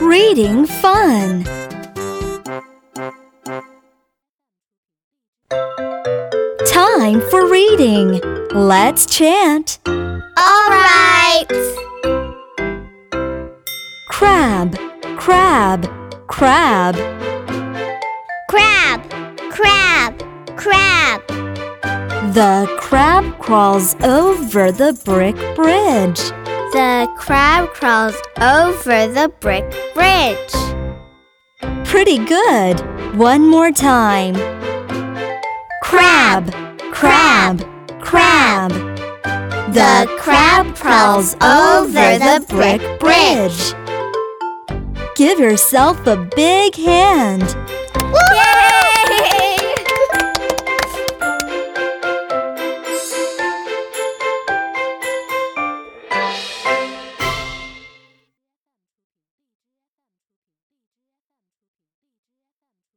[0.00, 1.44] Reading fun.
[6.66, 8.20] Time for reading.
[8.54, 9.78] Let's chant.
[9.86, 11.46] All right.
[14.10, 14.76] Crab,
[15.16, 15.88] crab,
[16.26, 16.94] crab.
[18.48, 19.00] Crab,
[19.50, 20.22] crab,
[20.56, 21.26] crab.
[22.34, 26.45] The crab crawls over the brick bridge.
[26.76, 30.52] The crab crawls over the brick bridge.
[31.86, 32.78] Pretty good.
[33.16, 34.34] One more time.
[35.82, 36.52] Crab,
[36.92, 37.64] crab,
[38.02, 38.72] crab.
[39.72, 43.72] The crab crawls over the brick bridge.
[45.16, 47.56] Give yourself a big hand.
[48.34, 48.45] Yay!